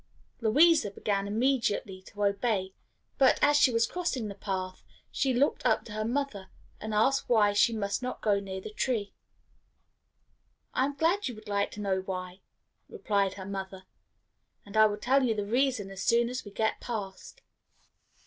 [0.39, 2.73] Louisa began immediately to obey,
[3.19, 4.81] but as she was crossing the path
[5.11, 8.73] she looked up to her mother and asked why she must not go near the
[8.73, 9.13] tree.
[10.73, 12.41] "I am glad you would like to know why,"
[12.89, 13.83] replied her mother,
[14.65, 17.43] "and I will tell you the reason as soon as we get past."